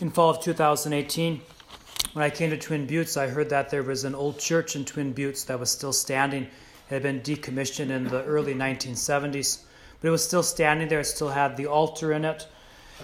[0.00, 1.40] in fall of 2018.
[2.14, 4.84] When I came to Twin Buttes, I heard that there was an old church in
[4.84, 6.44] Twin Buttes that was still standing.
[6.44, 6.50] It
[6.88, 9.60] had been decommissioned in the early 1970s,
[10.00, 11.00] but it was still standing there.
[11.00, 12.46] It still had the altar in it,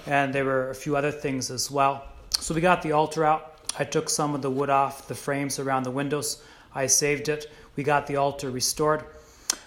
[0.06, 2.04] and there were a few other things as well.
[2.40, 3.58] So we got the altar out.
[3.78, 6.42] I took some of the wood off the frames around the windows.
[6.74, 7.50] I saved it.
[7.76, 9.04] We got the altar restored.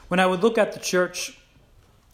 [0.09, 1.37] When I would look at the church,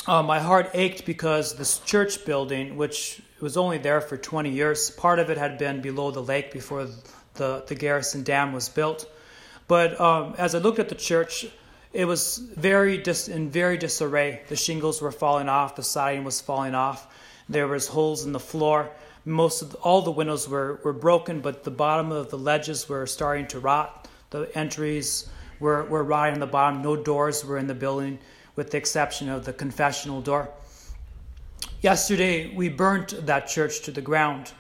[0.10, 4.90] uh, my heart ached because this church building, which was only there for 20 years,
[4.90, 6.88] part of it had been below the lake before
[7.36, 9.08] the, the Garrison Dam was built.
[9.68, 11.46] But um, as I looked at the church,
[11.94, 14.42] it was very dis- in very disarray.
[14.48, 17.08] The shingles were falling off, the siding was falling off.
[17.48, 18.90] There was holes in the floor.
[19.26, 22.90] Most of the, all the windows were, were broken, but the bottom of the ledges
[22.90, 24.08] were starting to rot.
[24.32, 25.30] The entries
[25.60, 26.82] were, were rotting on the bottom.
[26.82, 28.18] No doors were in the building,
[28.56, 30.50] with the exception of the confessional door.
[31.82, 34.52] Yesterday, we burnt that church to the ground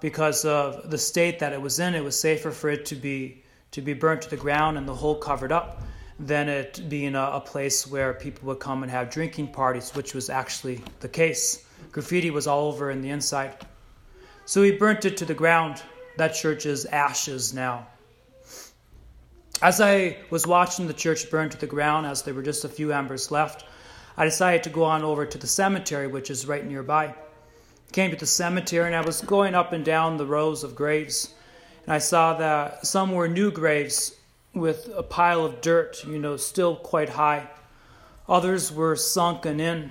[0.00, 1.94] because of the state that it was in.
[1.94, 3.42] It was safer for it to be
[3.72, 5.82] to be burnt to the ground and the hole covered up
[6.18, 10.14] than it being a, a place where people would come and have drinking parties, which
[10.14, 11.64] was actually the case.
[11.92, 13.54] Graffiti was all over in the inside.
[14.46, 15.82] So we burnt it to the ground.
[16.16, 17.86] That church is ashes now.
[19.62, 22.68] As I was watching the church burn to the ground, as there were just a
[22.68, 23.64] few embers left,
[24.14, 27.14] I decided to go on over to the cemetery, which is right nearby.
[27.92, 31.32] Came to the cemetery and I was going up and down the rows of graves,
[31.84, 34.16] and I saw that some were new graves
[34.52, 37.48] with a pile of dirt, you know, still quite high.
[38.28, 39.90] Others were sunken in.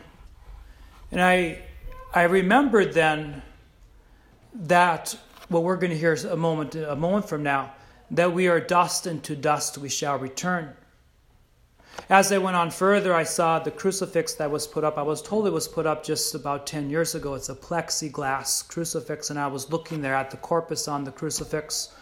[1.12, 1.64] And I,
[2.14, 3.42] I remembered then
[4.54, 5.18] that
[5.50, 7.74] what we're going to hear a moment, a moment from now,
[8.12, 10.74] that we are dust and to dust we shall return.
[12.10, 14.98] As I went on further, I saw the crucifix that was put up.
[14.98, 17.34] I was told it was put up just about 10 years ago.
[17.34, 21.94] It's a plexiglass crucifix, and I was looking there at the corpus on the crucifix.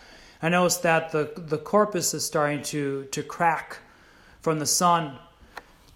[0.41, 3.77] I noticed that the, the corpus is starting to, to crack
[4.41, 5.17] from the sun.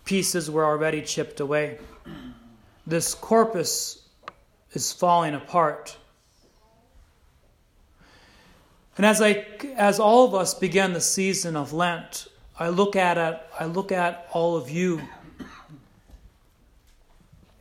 [0.05, 1.79] Pieces were already chipped away.
[2.85, 4.07] This corpus
[4.71, 5.97] is falling apart.
[8.97, 12.27] And as I as all of us begin the season of Lent,
[12.59, 15.01] I look at it, I look at all of you.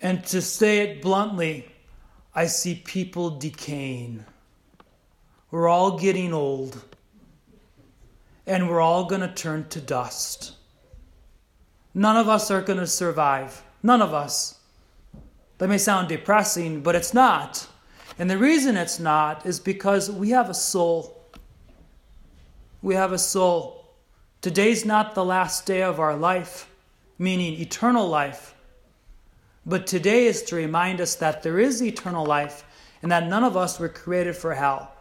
[0.00, 1.68] And to say it bluntly,
[2.34, 4.24] I see people decaying.
[5.50, 6.82] We're all getting old.
[8.46, 10.52] And we're all going to turn to dust.
[11.94, 13.62] None of us are going to survive.
[13.82, 14.60] None of us.
[15.58, 17.66] That may sound depressing, but it's not.
[18.18, 21.15] And the reason it's not is because we have a soul.
[22.86, 23.84] We have a soul.
[24.40, 26.70] Today's not the last day of our life,
[27.18, 28.54] meaning eternal life.
[29.66, 32.64] But today is to remind us that there is eternal life
[33.02, 34.92] and that none of us were created for hell,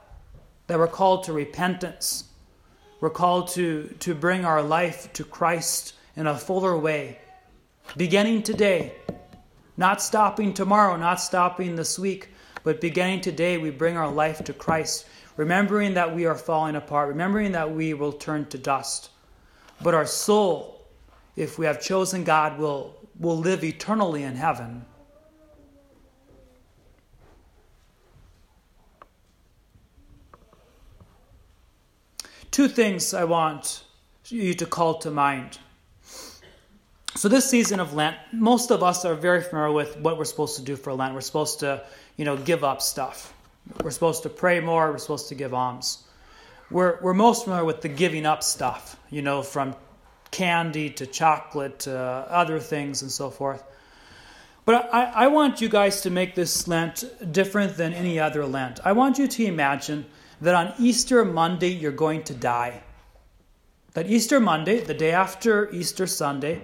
[0.65, 2.23] that we're called to repentance.
[3.01, 7.19] We're called to, to bring our life to Christ in a fuller way,
[7.95, 8.95] beginning today,
[9.77, 12.29] not stopping tomorrow, not stopping this week,
[12.63, 15.05] but beginning today, we bring our life to Christ,
[15.37, 19.09] remembering that we are falling apart, remembering that we will turn to dust.
[19.81, 20.85] But our soul,
[21.35, 24.85] if we have chosen God, will, will live eternally in heaven.
[32.51, 33.83] Two things I want
[34.27, 35.59] you to call to mind.
[37.15, 40.55] So this season of Lent, most of us are very familiar with what we're supposed
[40.55, 41.13] to do for Lent.
[41.13, 41.83] We're supposed to,
[42.15, 43.33] you know, give up stuff.
[43.83, 44.91] We're supposed to pray more.
[44.91, 46.05] We're supposed to give alms
[46.71, 49.75] we're, we're most familiar with the giving up stuff, you know, from
[50.31, 53.63] candy to chocolate to other things and so forth.
[54.65, 58.79] But I, I want you guys to make this Lent different than any other Lent.
[58.83, 60.05] I want you to imagine
[60.41, 62.81] that on Easter Monday you're going to die.
[63.93, 66.61] That Easter Monday, the day after Easter Sunday,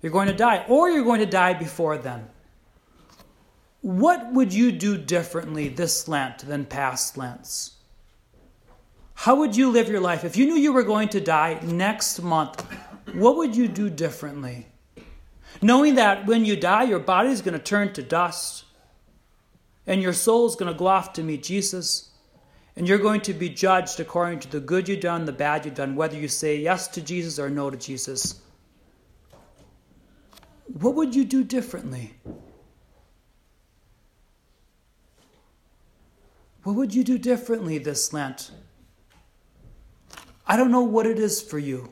[0.00, 2.26] you're going to die, or you're going to die before then.
[3.82, 7.72] What would you do differently this Lent than past Lents?
[9.14, 10.24] How would you live your life?
[10.24, 12.64] If you knew you were going to die next month,
[13.12, 14.68] what would you do differently?
[15.60, 18.64] Knowing that when you die, your body is going to turn to dust
[19.86, 22.10] and your soul is going to go off to meet Jesus.
[22.76, 25.74] And you're going to be judged according to the good you've done, the bad you've
[25.74, 28.40] done, whether you say yes to Jesus or no to Jesus.
[30.66, 32.14] What would you do differently?
[36.64, 38.50] What would you do differently this Lent?
[40.46, 41.90] I don't know what it is for you.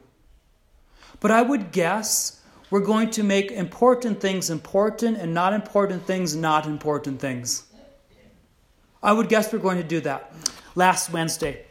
[1.19, 2.41] But I would guess
[2.71, 7.65] we're going to make important things important and not important things not important things.
[9.03, 10.33] I would guess we're going to do that.
[10.75, 11.65] Last Wednesday,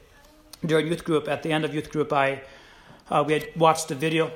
[0.66, 2.42] during youth group, at the end of youth group, I
[3.10, 4.31] uh, we had watched a video,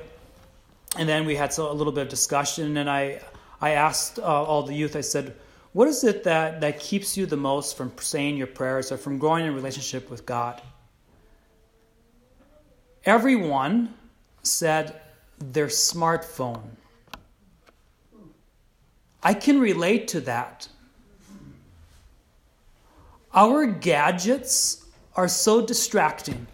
[0.96, 3.20] and then we had so, a little bit of discussion, and I
[3.60, 4.96] I asked uh, all the youth.
[4.96, 5.34] I said,
[5.74, 9.18] "What is it that that keeps you the most from saying your prayers or from
[9.18, 10.62] growing in relationship with God?"
[13.04, 13.92] Everyone
[14.42, 15.02] said
[15.38, 16.62] their smartphone.
[19.22, 20.68] I can relate to that.
[23.34, 24.84] Our gadgets
[25.16, 26.46] are so distracting.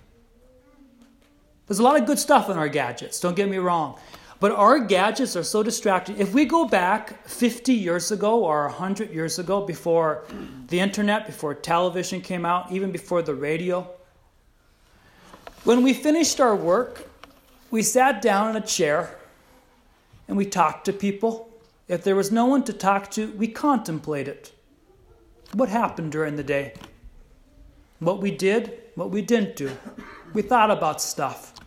[1.67, 3.99] There's a lot of good stuff in our gadgets, don't get me wrong.
[4.41, 6.17] But our gadgets are so distracting.
[6.19, 10.25] If we go back 50 years ago or 100 years ago, before
[10.69, 13.87] the internet, before television came out, even before the radio,
[15.65, 17.07] when we finished our work,
[17.71, 19.15] we sat down in a chair
[20.27, 21.51] and we talked to people.
[21.87, 24.51] If there was no one to talk to, we contemplated
[25.53, 26.73] what happened during the day,
[27.99, 29.71] what we did, what we didn't do.
[30.33, 31.60] We thought about stuff.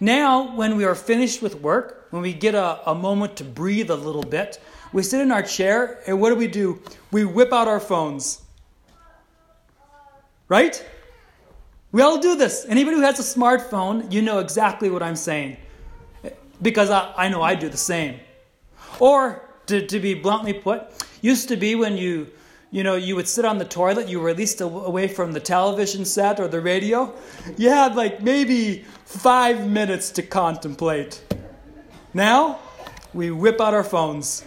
[0.00, 3.90] Now, when we are finished with work, when we get a, a moment to breathe
[3.90, 4.58] a little bit,
[4.92, 6.80] we sit in our chair and what do we do?
[7.10, 8.42] We whip out our phones.
[10.48, 10.84] Right?
[11.92, 12.64] We all do this.
[12.68, 15.58] Anybody who has a smartphone, you know exactly what I'm saying.
[16.62, 18.20] Because I, I know I do the same.
[18.98, 20.82] Or, to, to be bluntly put,
[21.20, 22.28] used to be when you,
[22.70, 25.40] you know, you would sit on the toilet, you were at least away from the
[25.40, 27.12] television set or the radio.
[27.56, 31.24] You had like maybe five minutes to contemplate.
[32.14, 32.60] Now,
[33.12, 34.44] we whip out our phones.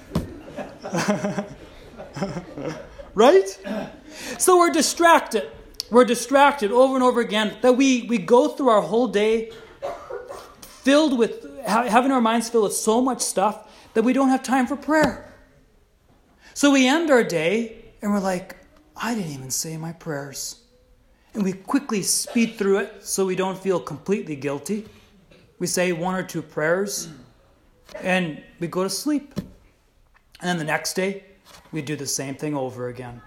[3.14, 3.60] right?
[4.38, 5.50] So we're distracted
[5.94, 9.52] we're distracted over and over again, that we, we go through our whole day
[10.62, 14.66] filled with, having our minds filled with so much stuff that we don't have time
[14.66, 15.32] for prayer.
[16.56, 18.58] So we end our day and we're like,
[18.98, 20.58] I didn't even say my prayers.
[21.34, 24.86] And we quickly speed through it so we don't feel completely guilty.
[25.58, 27.08] We say one or two prayers
[28.02, 29.34] and we go to sleep.
[30.42, 31.24] And then the next day,
[31.72, 33.22] we do the same thing over again.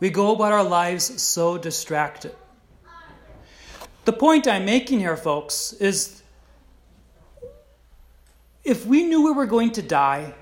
[0.00, 2.34] We go about our lives so distracted.
[4.06, 6.22] The point I'm making here, folks, is
[8.64, 10.34] if we knew we were going to die,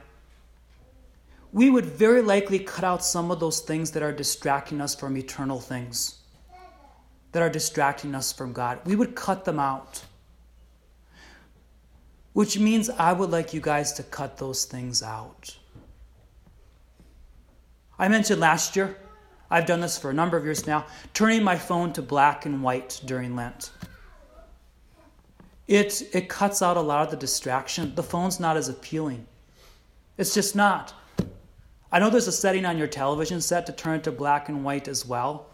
[1.57, 5.17] we would very likely cut out some of those things that are distracting us from
[5.17, 6.17] eternal things,
[7.33, 8.79] that are distracting us from God.
[8.85, 10.05] We would cut them out.
[12.35, 15.57] Which means I would like you guys to cut those things out.
[17.99, 18.99] I mentioned last year
[19.51, 22.63] I've done this for a number of years now, turning my phone to black and
[22.63, 23.71] white during Lent.
[25.69, 27.95] It, it cuts out a lot of the distraction.
[27.95, 29.27] The phone's not as appealing.
[30.19, 30.93] It's just not.
[31.93, 34.65] I know there's a setting on your television set to turn it to black and
[34.65, 35.47] white as well.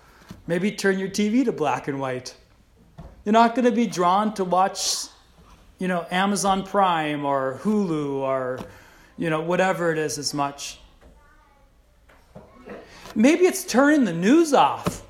[0.47, 2.35] Maybe turn your TV to black and white.
[3.25, 5.07] You're not going to be drawn to watch,
[5.79, 8.61] you know, Amazon Prime or Hulu or,
[9.19, 10.79] you know, whatever it is as much.
[13.15, 15.03] Maybe it's turning the news off.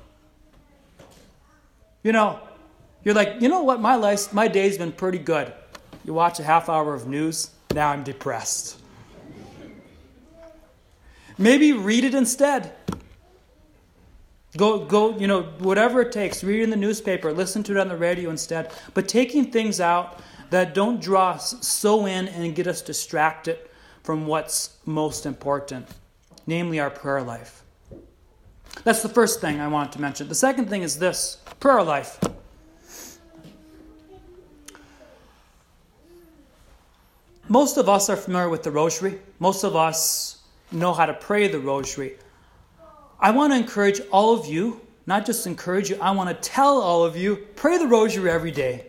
[2.03, 2.39] You know,
[3.03, 5.53] you're like, you know what, my life, my day's been pretty good.
[6.03, 8.82] You watch a half hour of news, now I'm depressed.
[11.37, 12.73] Maybe read it instead.
[14.55, 17.77] Go, go, you know, whatever it takes, read it in the newspaper, listen to it
[17.79, 18.71] on the radio instead.
[18.93, 20.19] But taking things out
[20.51, 23.57] that don't draw us so in and get us distracted
[24.03, 25.87] from what's most important,
[26.45, 27.63] namely our prayer life.
[28.83, 30.27] That's the first thing I want to mention.
[30.27, 32.19] The second thing is this prayer life.
[37.47, 39.19] Most of us are familiar with the rosary.
[39.39, 40.42] Most of us
[40.73, 42.17] know how to pray the rosary.
[43.19, 46.81] I want to encourage all of you, not just encourage you, I want to tell
[46.81, 48.87] all of you pray the rosary every day.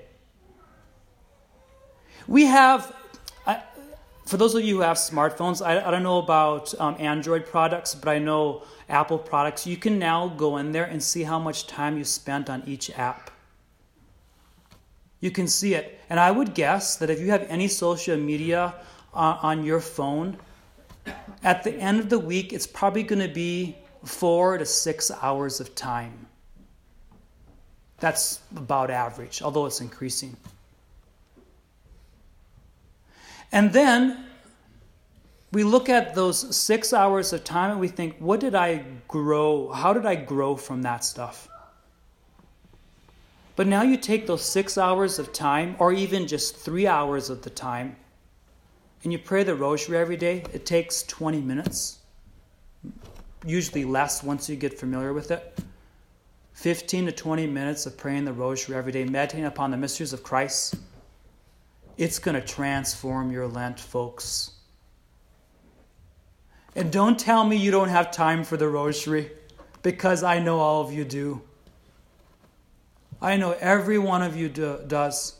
[2.26, 2.94] We have,
[3.46, 3.62] I,
[4.24, 7.94] for those of you who have smartphones, I, I don't know about um, Android products,
[7.94, 11.66] but I know Apple products, you can now go in there and see how much
[11.66, 13.30] time you spent on each app.
[15.20, 16.00] You can see it.
[16.10, 18.74] And I would guess that if you have any social media
[19.14, 20.36] uh, on your phone,
[21.42, 25.60] at the end of the week, it's probably going to be four to six hours
[25.60, 26.26] of time.
[28.00, 30.36] That's about average, although it's increasing.
[33.52, 34.26] And then
[35.52, 39.70] we look at those six hours of time and we think, what did I grow?
[39.70, 41.48] How did I grow from that stuff?
[43.56, 47.42] But now you take those six hours of time, or even just three hours of
[47.42, 47.94] the time,
[49.04, 50.42] and you pray the rosary every day.
[50.52, 51.98] It takes 20 minutes,
[53.46, 55.58] usually less once you get familiar with it.
[56.54, 60.22] 15 to 20 minutes of praying the rosary every day, meditating upon the mysteries of
[60.22, 60.76] Christ.
[61.98, 64.52] It's going to transform your Lent, folks.
[66.74, 69.30] And don't tell me you don't have time for the rosary,
[69.82, 71.42] because I know all of you do.
[73.20, 75.38] I know every one of you do, does.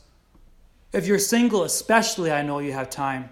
[0.93, 3.29] If you're single, especially, I know you have time.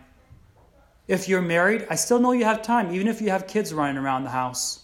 [1.07, 3.97] If you're married, I still know you have time, even if you have kids running
[3.97, 4.83] around the house.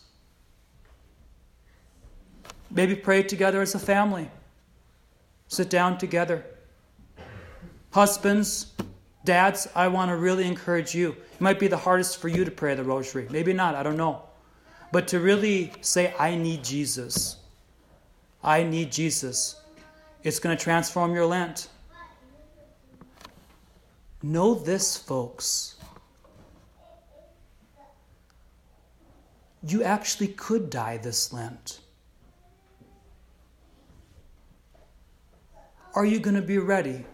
[2.71, 4.29] Maybe pray together as a family.
[5.47, 6.45] Sit down together.
[7.91, 8.73] Husbands,
[9.23, 11.11] dads, I want to really encourage you.
[11.11, 13.27] It might be the hardest for you to pray the rosary.
[13.31, 14.23] Maybe not, I don't know.
[14.91, 17.37] But to really say, I need Jesus.
[18.43, 19.55] I need Jesus.
[20.23, 21.69] It's going to transform your Lent.
[24.21, 25.78] Know this, folks.
[29.63, 31.79] You actually could die this Lent.
[35.95, 37.05] Are you going to be ready?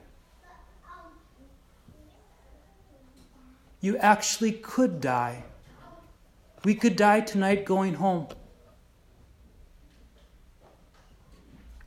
[3.81, 5.43] You actually could die.
[6.63, 8.27] We could die tonight going home.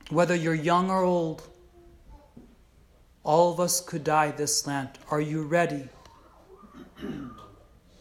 [0.09, 1.43] Whether you're young or old,
[3.23, 4.97] all of us could die this Lent.
[5.11, 5.87] Are you ready?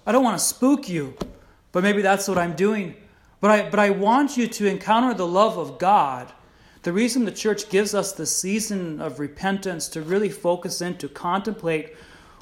[0.07, 1.15] I don't want to spook you,
[1.79, 2.97] but maybe that's what I'm doing.
[3.41, 6.33] But I, but I want you to encounter the love of God.
[6.83, 11.09] The reason the church gives us the season of repentance to really focus in, to
[11.09, 11.95] contemplate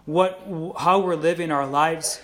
[0.06, 0.40] what,
[0.78, 2.22] how we're living our lives.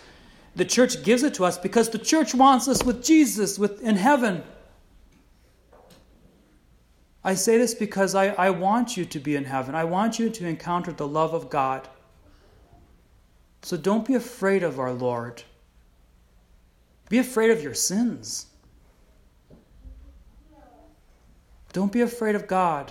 [0.57, 3.97] The church gives it to us because the church wants us with Jesus with, in
[3.97, 4.43] heaven.
[7.23, 9.75] I say this because I, I want you to be in heaven.
[9.75, 11.87] I want you to encounter the love of God.
[13.61, 15.43] So don't be afraid of our Lord.
[17.13, 18.47] Be afraid of your sins.
[21.75, 22.91] Don't be afraid of God.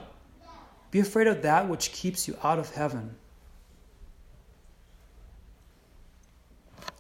[0.92, 3.16] Be afraid of that which keeps you out of heaven.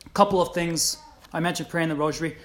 [0.03, 0.97] A couple of things.
[1.31, 2.37] I mentioned praying the rosary.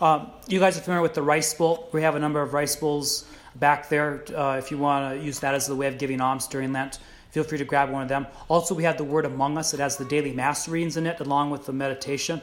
[0.00, 1.90] Um, you guys are familiar with the rice bowl.
[1.92, 3.26] We have a number of rice bowls
[3.56, 4.24] back there.
[4.34, 6.98] Uh, if you want to use that as the way of giving alms during Lent,
[7.30, 8.26] feel free to grab one of them.
[8.48, 9.74] Also, we have the Word Among Us.
[9.74, 12.40] It has the daily Mass readings in it, along with the meditation.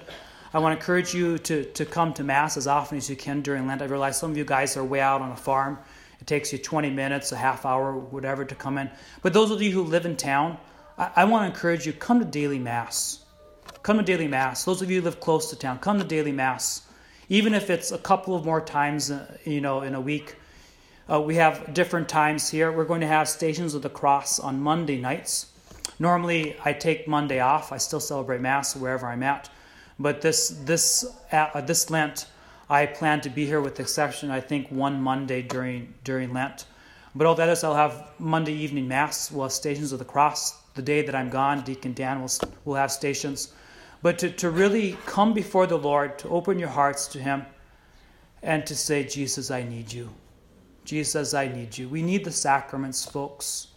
[0.53, 3.39] I want to encourage you to, to come to Mass as often as you can
[3.39, 3.81] during Lent.
[3.81, 5.79] I realize some of you guys are way out on a farm.
[6.19, 8.89] It takes you 20 minutes, a half hour, whatever to come in.
[9.21, 10.57] But those of you who live in town,
[10.97, 13.23] I, I want to encourage you come to daily Mass.
[13.81, 14.65] Come to daily Mass.
[14.65, 16.81] Those of you who live close to town, come to daily Mass.
[17.29, 20.35] Even if it's a couple of more times, uh, you know, in a week.
[21.09, 22.73] Uh, we have different times here.
[22.73, 25.49] We're going to have Stations of the Cross on Monday nights.
[25.97, 27.71] Normally, I take Monday off.
[27.71, 29.49] I still celebrate Mass wherever I'm at.
[30.01, 32.27] But this this uh, this Lent,
[32.69, 36.65] I plan to be here with exception, I think, one Monday during during Lent.
[37.13, 39.31] But all that is, I'll have Monday evening Mass.
[39.31, 40.59] We'll have Stations of the Cross.
[40.73, 42.31] The day that I'm gone, Deacon Dan will,
[42.63, 43.53] will have stations
[44.01, 47.45] but to, to really come before the Lord, to open your hearts to Him,
[48.41, 50.09] and to say, Jesus, I need you.
[50.83, 51.87] Jesus, I need you.
[51.87, 53.67] We need the sacraments, folks.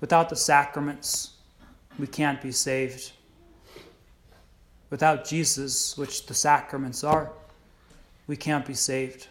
[0.00, 1.32] Without the sacraments,
[1.98, 3.12] we can't be saved.
[4.90, 7.30] Without Jesus, which the sacraments are,
[8.26, 9.28] we can't be saved.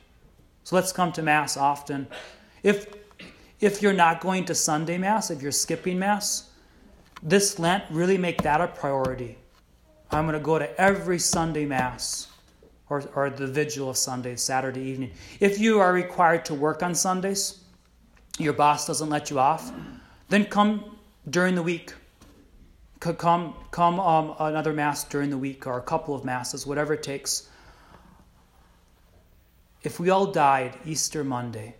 [0.63, 2.07] So let's come to Mass often.
[2.63, 2.87] If,
[3.59, 6.49] if you're not going to Sunday Mass, if you're skipping Mass,
[7.23, 9.37] this Lent, really make that a priority.
[10.11, 12.27] I'm going to go to every Sunday Mass
[12.89, 15.11] or, or the vigil of Sunday, Saturday evening.
[15.39, 17.63] If you are required to work on Sundays,
[18.37, 19.71] your boss doesn't let you off,
[20.29, 20.97] then come
[21.29, 21.93] during the week.
[22.99, 27.03] Come, come um, another Mass during the week or a couple of Masses, whatever it
[27.03, 27.49] takes.
[29.83, 31.75] If we all died Easter Monday,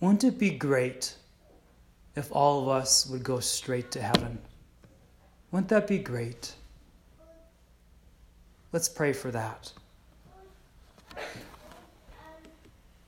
[0.00, 1.14] wouldn't it be great
[2.14, 4.38] if all of us would go straight to heaven?
[5.50, 6.54] Wouldn't that be great?
[8.72, 9.72] Let's pray for that.